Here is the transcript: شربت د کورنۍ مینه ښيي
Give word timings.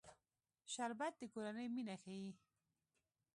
شربت 0.73 1.13
د 1.19 1.23
کورنۍ 1.33 1.67
مینه 1.75 1.95
ښيي 2.01 2.31